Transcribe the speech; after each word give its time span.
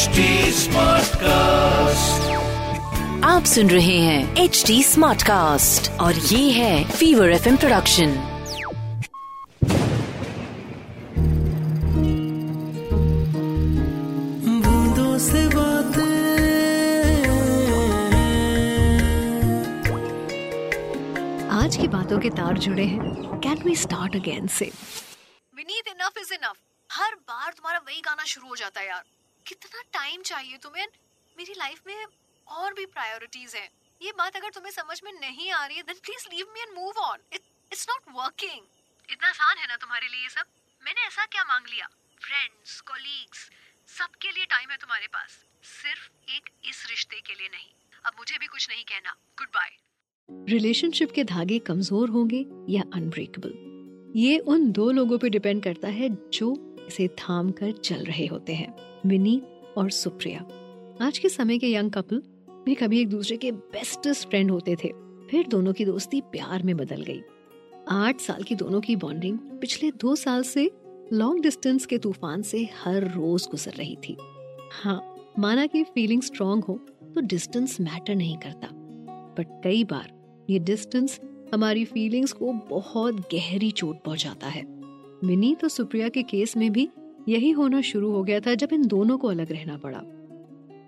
HD 0.00 0.22
cast 1.20 2.28
आप 3.24 3.44
सुन 3.44 3.70
रहे 3.70 3.96
हैं 3.98 4.36
एच 4.36 4.62
डी 4.66 4.82
स्मार्ट 4.82 5.22
कास्ट 5.22 5.90
और 6.00 6.14
ये 6.14 6.50
है 6.50 6.84
फीवर 6.90 7.30
एफ़ 7.30 7.48
प्रोडक्शन 7.56 8.14
बूंदों 14.64 15.18
से 15.18 15.46
बातें 15.48 16.08
आज 21.50 21.76
की 21.76 21.88
बातों 21.88 22.18
के 22.18 22.30
तार 22.30 22.58
जुड़े 22.58 22.84
हैं. 22.84 23.40
कैन 23.40 23.62
वी 23.64 23.76
स्टार्ट 23.76 24.16
अगेन 24.16 24.46
से 24.58 24.72
विनीत 25.54 25.88
इनफ 25.88 26.18
इज़ 26.20 26.34
इनफ 26.34 26.56
हर 26.90 27.14
बार 27.14 27.52
तुम्हारा 27.52 27.78
वही 27.78 28.00
गाना 28.00 28.24
शुरू 28.24 28.48
हो 28.48 28.56
जाता 28.56 28.80
है 28.80 28.88
यार. 28.88 29.04
कितना 29.50 29.80
टाइम 29.92 30.22
चाहिए 30.22 30.56
तुम्हें? 30.56 30.86
मेरी 31.36 31.54
लाइफ 31.58 31.86
में 31.86 32.04
और 32.46 32.74
भी 32.74 32.84
प्रायोरिटीज 32.86 33.54
हैं। 33.56 33.68
ये 34.00 34.12
बात 34.18 34.36
अगर 34.36 34.50
तुम्हें 34.50 34.72
समझ 34.72 35.00
में 35.04 35.12
नहीं 35.12 35.50
आ 35.52 35.64
रही 35.66 35.76
है 35.76 35.82
then 35.82 35.98
please 36.04 36.26
leave 36.34 36.52
me 36.54 36.60
and 36.60 36.74
move 36.74 36.98
on 37.04 37.18
it's 37.32 37.86
not 37.88 38.14
working 38.16 38.62
इतना 39.08 39.28
आसान 39.28 39.58
है 39.58 39.66
ना 39.68 39.76
तुम्हारे 39.76 40.08
लिए 40.08 40.22
ये 40.22 40.28
सब। 40.28 40.46
मैंने 40.82 41.06
ऐसा 41.06 41.24
क्या 41.26 41.44
मांग 41.44 41.66
लिया? 41.66 41.88
फ्रेंड्स 42.20 42.80
कोलीग्स 42.80 43.50
सबके 43.88 44.30
लिए 44.30 44.44
टाइम 44.46 44.70
है 44.70 44.76
तुम्हारे 44.76 45.06
पास। 45.06 45.38
सिर्फ़ 45.64 46.08
एक 46.30 46.50
इस 46.64 46.86
रिश्ते 46.90 47.20
के 47.20 47.34
लिए 47.34 47.48
नहीं। 47.48 47.68
अब 48.06 48.12
मुझे 48.18 48.38
भी 48.38 48.46
कुछ 48.46 48.68
नहीं 48.70 48.84
कहना। 48.84 49.16
गुड 49.38 49.48
बाय 49.48 49.76
रिलेशनशिप 50.48 51.12
के 51.12 51.24
धागे 51.24 51.58
कमज़ोर 51.58 52.08
होंगे 52.08 52.44
या 52.68 52.82
अनब्रेकेबल 52.94 53.58
ये 54.16 54.38
उन 54.48 54.70
दो 54.72 54.90
लोगों 54.90 55.18
पे 55.18 55.28
डिपेंड 55.28 55.62
करता 55.62 55.88
है 55.88 56.08
जो 56.30 56.54
इसे 56.86 57.08
थाम 57.18 57.50
कर 57.50 57.72
चल 57.74 58.04
रहे 58.04 58.26
होते 58.26 58.54
हैं 58.54 58.74
विनीत 59.06 59.74
और 59.78 59.90
सुप्रिया। 59.90 60.46
आज 61.00 61.18
के 61.18 61.28
समय 61.28 61.58
के 61.58 61.72
यंग 61.72 61.90
कपल 61.90 62.22
भी 62.64 62.74
कभी 62.74 63.00
एक 63.00 63.08
दूसरे 63.08 63.36
के 63.36 63.52
बेस्टेस्ट 63.52 64.28
फ्रेंड 64.28 64.50
होते 64.50 64.76
थे, 64.76 64.88
फिर 65.30 65.46
दोनों 65.46 65.72
की 65.72 65.84
दोस्ती 65.84 66.20
प्यार 66.32 66.62
में 66.62 66.76
बदल 66.76 67.02
गई। 67.02 67.20
आठ 67.88 68.20
साल 68.20 68.42
की 68.42 68.54
दोनों 68.54 68.80
की 68.80 68.96
बॉन्डिंग 68.96 69.38
पिछले 69.60 69.90
दो 69.90 70.14
साल 70.16 70.42
से 70.42 70.70
लॉन्ग 71.12 71.42
डिस्टेंस 71.42 71.86
के 71.86 71.98
तूफ़ान 71.98 72.42
से 72.42 72.68
हर 72.82 73.08
रोज 73.08 73.46
गुजर 73.50 73.72
रही 73.72 73.96
थी। 73.98 74.16
हाँ 74.72 75.00
माना 75.38 75.66
कि 75.66 75.82
फीलिंग 75.84 76.22
स्ट्रांग 76.22 76.64
हो 76.64 76.74
तो 77.14 77.20
डिस्टेंस 77.20 77.80
मैटर 77.80 78.14
नहीं 78.14 78.36
करता। 78.38 78.68
बट 79.38 79.60
कई 79.64 79.84
बार 79.84 80.12
ये 80.50 80.58
डिस्टेंस 80.58 81.18
हमारी 81.54 81.84
फीलिंग्स 81.84 82.32
को 82.32 82.52
बहुत 82.68 83.20
गहरी 83.34 83.70
चोट 83.70 84.02
पहुंचाता 84.02 84.48
है। 84.48 84.62
विनीत 85.24 85.62
और 85.64 85.70
सुप्रिया 85.70 86.08
के 86.08 86.22
केस 86.22 86.56
में 86.56 86.70
भी 86.72 86.88
यही 87.28 87.50
होना 87.50 87.80
शुरू 87.80 88.10
हो 88.12 88.22
गया 88.22 88.40
था 88.40 88.54
जब 88.54 88.72
इन 88.72 88.86
दोनों 88.86 89.16
को 89.18 89.28
अलग 89.28 89.50
रहना 89.52 89.76
पड़ा। 89.78 90.00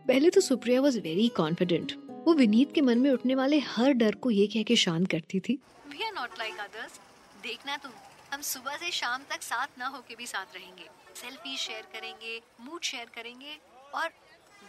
पहले 0.09 0.31
तो 0.31 0.41
सुप्रिया 0.41 0.81
वॉज़ 0.81 0.99
वेरी 1.01 1.29
कॉन्फिडेंट 1.29 1.93
वो 2.27 2.35
विनीत 2.35 2.73
के 2.73 2.81
मन 2.81 2.99
में 2.99 3.11
उठने 3.11 3.35
वाले 3.35 3.59
हर 3.67 3.93
डर 3.93 4.15
को 4.15 4.31
ये 4.31 4.47
कह 4.47 4.63
के 4.63 4.77
शांत 4.77 5.11
करती 5.11 5.41
थी। 5.41 5.59
We 5.89 6.05
are 6.05 6.13
not 6.13 6.39
like 6.39 6.61
others 6.61 6.99
देखना 7.43 7.77
तुम। 7.77 7.93
हम 8.33 8.41
सुबह 8.43 8.77
से 8.77 8.91
शाम 8.93 9.23
तक 9.31 9.43
साथ 9.43 9.79
ना 9.79 9.87
होके 9.87 10.15
भी 10.15 10.27
साथ 10.27 10.57
रहेंगे। 10.57 10.89
सेल्फी 11.15 11.57
शेयर 11.57 11.83
करेंगे 11.93 12.41
मूड 12.61 12.83
शेयर 12.83 13.11
करेंगे 13.15 13.59
और 13.95 14.09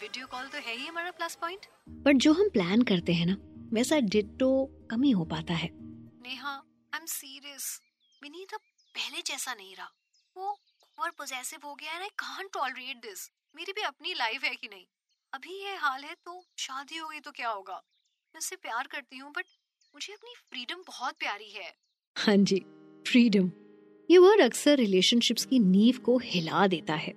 वीडियो 0.01 0.27
कॉल 0.27 0.45
तो 0.45 0.57
है 0.57 0.75
ही 0.77 0.85
हमारा 0.87 1.11
प्लस 1.11 1.35
पॉइंट 1.41 1.65
बट 2.05 2.17
जो 2.17 2.33
हम 2.33 2.49
प्लान 2.49 2.81
करते 2.91 3.13
हैं 3.13 3.25
ना 3.25 3.37
वैसा 3.73 3.99
डिट्टो 4.09 4.49
कम 4.91 5.03
ही 5.03 5.11
हो 5.11 5.25
पाता 5.25 5.53
है। 5.53 5.69
Neha 5.73 6.51
I 6.51 6.99
am 6.99 7.05
serious 7.07 7.79
Vineet 8.21 8.53
अब 8.53 8.59
पहले 8.95 9.21
जैसा 9.21 9.53
नहीं 9.53 9.75
रहा। 9.75 9.91
वो 10.35 10.49
ओवर 10.49 11.09
पोजेसिव 11.09 11.67
हो 11.67 11.73
गया 11.75 11.91
है 11.93 11.99
आई 11.99 12.43
टॉलरेट 12.53 12.97
दिस 12.97 13.29
मेरी 13.55 13.71
भी 13.71 13.81
अपनी 13.81 14.13
लाइफ 14.13 14.43
है 14.43 14.55
कि 14.55 14.67
नहीं? 14.67 14.85
अभी 15.33 15.53
ये 15.63 15.75
हाल 15.75 16.03
है 16.03 16.13
तो 16.25 16.43
शादी 16.57 16.97
हो 16.97 17.07
गई 17.07 17.19
तो 17.19 17.31
क्या 17.31 17.49
होगा? 17.49 17.73
मैं 17.73 18.39
उससे 18.39 18.55
प्यार 18.55 18.87
करती 18.87 19.17
हूँ 19.17 19.31
बट 19.31 19.45
मुझे 19.95 20.13
अपनी 20.13 20.33
फ्रीडम 20.51 20.83
बहुत 20.87 21.15
प्यारी 21.19 21.49
है। 21.49 21.73
हाँ 22.15 22.35
जी 22.37 22.59
फ्रीडम 23.07 23.51
ये 24.09 24.17
वर्ड 24.17 24.41
अक्सर 24.41 24.77
रिलेशनशिप्स 24.77 25.45
की 25.45 25.59
नींव 25.59 25.97
को 25.97 26.17
हिला 26.23 26.67
देता 26.67 26.95
है 26.95 27.13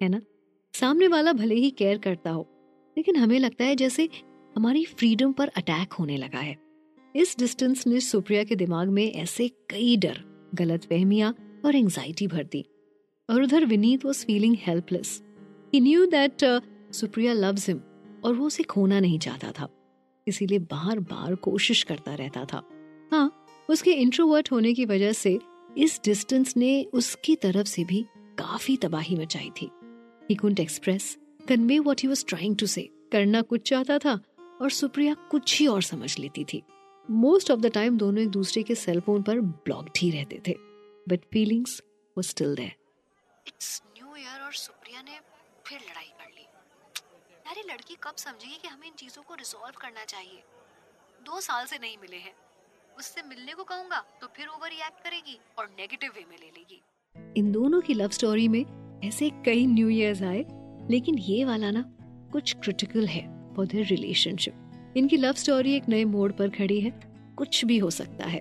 है 0.00 0.08
ना? 0.08 0.20
सामने 0.74 1.08
वाला 1.08 1.32
भले 1.32 1.54
ही 1.54 1.70
केयर 1.70 1.98
करता 1.98 2.30
हो, 2.30 2.46
लेकिन 2.96 3.16
हमें 3.16 3.38
लगता 3.38 3.64
है 3.64 3.76
जैसे 3.76 4.08
हमारी 4.56 4.84
फ्रीडम 4.84 5.32
पर 5.32 5.48
अटैक 5.56 5.92
होने 5.92 6.16
लगा 6.16 6.38
है। 6.38 6.56
इस 7.14 7.36
डिस्टेंस 7.38 7.86
ने 7.86 8.00
सुप्रिया 8.00 8.44
के 8.44 8.56
दिमाग 8.56 8.88
में 8.88 9.04
ऐसे 9.04 9.48
कई 9.70 9.96
डर। 9.96 10.29
गलत 10.54 10.84
फहमियाँ 10.84 11.34
और 11.64 11.76
एंजाइटी 11.76 12.26
भर 12.26 12.44
दी 12.44 12.64
और 13.28 13.42
उधर 13.42 13.64
Vineet 13.64 14.04
was 14.04 14.24
feeling 14.26 14.56
helpless 14.60 15.20
he 15.74 15.80
knew 15.80 16.06
that 16.06 16.44
Supriya 16.92 17.32
loves 17.32 17.68
him 17.68 17.80
और 18.24 18.34
वो 18.34 18.46
उसे 18.46 18.62
खोना 18.62 19.00
नहीं 19.00 19.18
चाहता 19.18 19.52
था। 19.52 19.68
इसीलिए 20.26 20.58
बार 20.58 20.98
बार 21.00 21.34
कोशिश 21.34 21.82
करता 21.82 22.14
रहता 22.14 22.44
था। 22.44 22.62
हाँ 23.12 23.46
उसके 23.68 23.92
इंट्रोवर्ट 23.92 24.50
होने 24.52 24.72
की 24.74 24.84
वजह 24.84 25.12
से 25.12 25.38
इस 25.78 26.00
डिस्टेंस 26.04 26.56
ने 26.56 26.82
उसकी 26.84 27.36
तरफ़ 27.36 27.66
से 27.66 27.84
भी 27.84 28.04
काफ़ी 28.38 28.76
तबाही 28.76 29.16
मचाई 29.16 29.50
थी। 29.62 29.70
He 30.30 30.34
couldn't 30.34 30.60
express 30.60 31.16
convey 31.48 31.78
what 31.78 32.02
he 32.02 32.08
was 32.08 32.24
trying 32.28 32.56
to 32.56 32.66
say 32.66 32.88
करना 33.12 33.42
कुछ 33.42 33.68
चाहता 33.68 33.98
था 33.98 34.18
और 34.62 34.70
सुप्रिया 34.70 35.14
कुछ 35.30 35.58
ही 35.60 35.66
और 35.66 35.82
समझ 35.82 36.18
लेती 36.18 36.44
थी। 36.44 36.62
मोस्ट 37.08 37.50
ऑफ़ 37.50 37.60
द 37.60 37.66
टाइम 37.66 37.96
दोनों 37.98 38.22
एक 38.22 38.28
दूसरे 38.28 38.62
के 38.62 38.74
सेल 38.74 39.00
फ़ोन 39.00 39.22
पर 39.22 39.40
ब्लॉक्ड 39.40 39.98
ही 39.98 40.10
रहते 40.10 40.40
थे 40.48 40.54
बट 41.08 41.20
फीलिंग्स 41.32 41.82
वो 42.16 42.22
still 42.22 42.54
there 42.54 42.74
it's 43.46 43.82
new 43.98 44.16
year 44.16 44.42
और 44.42 44.52
सुप्रिया 44.54 45.02
ने 45.02 45.18
फिर 45.66 45.78
लड़ाई 45.80 46.12
कर 46.20 46.30
ली। 46.34 46.42
यार 46.42 47.58
ये 47.58 47.64
लड़की 47.72 47.96
कब 48.02 48.16
समझेगी 48.16 48.58
कि 48.62 48.68
हमें 48.68 48.86
इन 48.86 48.94
चीज़ों 48.98 49.22
को 49.22 49.34
रिजॉल्व 49.34 49.80
करना 49.80 50.04
चाहिए? 50.04 50.42
दो 51.20 51.40
साल 51.40 51.66
से 51.66 51.78
नहीं 51.78 51.96
मिले 52.02 52.16
हैं। 52.16 52.32
उससे 52.98 53.22
मिलने 53.22 53.52
को 53.52 53.64
कहूँगा 53.64 54.04
तो 54.20 54.26
फिर 54.36 54.46
ओवर 54.48 54.68
रिएक्ट 54.68 55.04
करेगी 55.04 55.38
और 55.58 55.68
नेगेटिव 55.78 56.12
वे 56.16 56.24
में 56.30 56.36
ले 56.36 56.46
लेगी। 56.46 56.82
इन 57.36 57.52
दोनों 57.52 57.80
की 57.80 57.94
लव 57.94 58.08
स्टोरी 58.10 58.48
में 58.48 58.64
ऐसे 59.04 59.30
कई 59.44 59.66
न्यू 59.66 59.88
ईयर्स 59.88 60.22
आए 60.22 60.44
लेकिन 60.90 61.18
ये 61.18 61.44
वाला 61.44 61.70
ना 61.70 61.84
कुछ 62.32 62.54
क्रिटिकल 62.54 63.06
है 63.06 63.22
फॉर 63.54 63.66
देयर 63.66 63.86
रिलेशनशिप 63.86 64.69
इनकी 64.96 65.16
लव 65.16 65.32
स्टोरी 65.32 65.72
एक 65.72 65.88
नए 65.88 66.04
मोड़ 66.04 66.32
पर 66.32 66.48
खड़ी 66.48 66.80
है। 66.80 67.00
कुछ 67.36 67.64
भी 67.64 67.78
हो 67.78 67.90
सकता 67.90 68.24
है। 68.24 68.40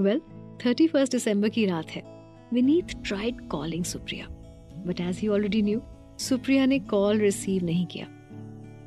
वेल 0.00 0.20
थर्टी 0.66 0.86
फ़र्स्ट 0.86 1.12
दिसंबर 1.12 1.48
की 1.48 1.66
रात 1.66 1.90
है। 1.90 2.02
Vineet 2.52 2.86
tried 3.04 3.48
calling 3.48 3.84
Supriya. 3.84 4.26
But 4.86 5.00
as 5.00 5.18
he 5.18 5.28
already 5.28 5.62
knew 5.62 5.82
Supriya 6.18 6.66
ने 6.66 6.78
कॉल 6.78 7.18
रिसीव 7.18 7.64
नहीं 7.64 7.86
किया। 7.86 8.06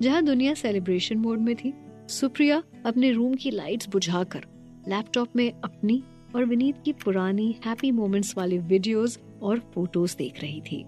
जहाँ 0.01 0.23
दुनिया 0.23 0.53
सेलिब्रेशन 0.53 1.17
मोड 1.17 1.39
में 1.39 1.55
थी, 1.55 1.73
सुप्रिया 2.09 2.63
अपने 2.85 3.11
रूम 3.11 3.33
की 3.33 3.51
लाइट्स 3.51 3.89
बुझाकर 3.89 4.45
लैपटॉप 4.87 5.27
में 5.35 5.51
अपनी 5.51 6.03
और 6.35 6.45
विनीत 6.45 6.75
की 6.85 6.93
पुरानी 6.93 7.55
हैप्पी 7.65 7.91
मोमेंट्स 7.91 8.37
वाले 8.37 8.57
वीडियोस 8.57 9.19
और 9.41 9.59
फ़ोटोज़ 9.59 10.17
देख 10.17 10.41
रही 10.41 10.61
थी। 10.61 10.85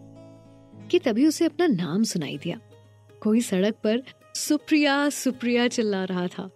कि 0.91 0.99
तभी 0.99 1.27
उसे 1.27 1.45
अपना 1.45 1.67
नाम 1.67 2.03
सुनाई 2.03 2.37
दिया। 2.37 2.59
कोई 3.21 3.41
सड़क 3.41 3.73
पर 3.83 4.03
सुप्रिया 4.37 5.09
सुप्रिया 5.09 5.67
चिल्ला 5.67 6.03
रहा 6.03 6.27
था। 6.27 6.49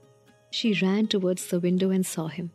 She 0.54 0.72
ran 0.72 1.06
towards 1.06 1.54
the 1.54 1.58
window 1.58 1.92
and 1.92 2.04
saw 2.06 2.28
him 2.34 2.50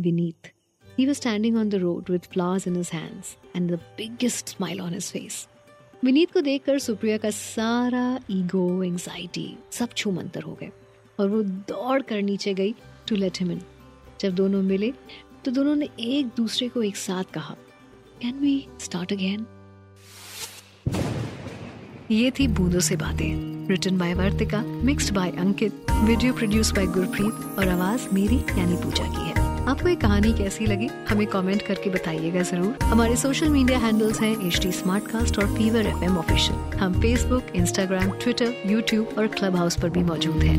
Vineet 0.00 0.50
He 0.98 1.04
was 1.08 1.18
standing 1.18 1.58
on 1.60 1.68
the 1.72 1.78
road 1.82 2.08
with 2.12 2.24
flowers 2.32 2.64
in 2.66 2.78
his 2.78 2.88
hands 2.90 3.28
and 3.56 3.72
the 3.72 3.78
biggest 3.98 4.48
smile 4.48 4.80
on 4.86 4.96
his 4.96 5.10
face. 5.10 5.36
Vineet 6.04 6.32
को 6.32 6.40
देखकर 6.40 6.78
सुप्रिया 6.78 7.18
का 7.18 7.30
सारा 7.30 8.20
ईगो 8.30 8.82
एंजाइटी 8.82 9.46
सब 9.72 9.92
छू 9.96 10.10
मंतर 10.12 10.42
हो 10.42 10.54
गए 10.54 10.70
और 11.20 11.28
वो 11.28 11.42
दौड़ 11.42 12.00
कर 12.02 12.22
नीचे 12.22 12.54
गई 12.54 12.74
टू 13.08 13.16
लेट 13.16 13.40
हिम 13.40 13.50
इन 13.52 13.62
जब 14.20 14.34
दोनों 14.34 14.62
मिले 14.62 14.92
तो 15.44 15.50
दोनों 15.50 15.76
ने 15.76 15.88
एक 16.00 16.26
दूसरे 16.36 16.68
को 16.68 16.82
एक 16.82 16.96
साथ 16.96 17.32
कहा 17.34 17.56
कैन 18.22 18.38
वी 18.38 18.66
स्टार्ट 18.80 19.12
अगेन 19.12 19.46
ये 22.10 22.30
थी 22.30 22.48
बूंदों 22.48 22.80
से 22.80 22.96
बातें। 22.96 23.57
Written 23.70 23.98
by 23.98 24.14
Vartika 24.14 24.62
mixed 24.84 25.14
by 25.14 25.30
Ankit 25.30 25.90
video 25.90 26.32
produce 26.32 26.72
by 26.72 26.86
Gurpreet 26.86 27.58
और 27.58 27.68
आवाज़ 27.68 28.06
मेरी 28.14 28.36
यानी 28.58 28.76
पूजा 28.76 29.04
की 29.04 29.28
है। 29.28 29.46
आपको 29.68 29.88
ये 29.88 29.94
कहानी 29.96 30.32
कैसी 30.32 30.66
लगी? 30.66 30.88
हमें 31.08 31.26
कमेंट 31.26 31.62
करके 31.62 31.90
बताइएगा 31.90 32.42
ज़रूर। 32.42 32.84
हमारे 32.84 33.16
सोशल 33.16 33.48
मीडिया 33.48 33.78
हैंडल्स 33.78 34.20
हैं 34.20 34.32
एच 34.46 34.60
डी 34.62 34.70
और 35.38 35.56
फीवर 35.56 35.86
एफ़ 35.86 36.04
एम 36.04 36.16
ऑफिशियल 36.18 36.78
हम 36.78 37.00
फेसबुक 37.00 37.52
इंस्टाग्राम 37.56 38.10
ट्विटर 38.22 38.54
यूट्यूब 38.66 39.14
और 39.18 39.26
क्लब 39.36 39.56
हाउस 39.56 39.80
पर 39.80 39.88
भी 39.88 40.02
मौजूद 40.02 40.42
हैं। 40.42 40.58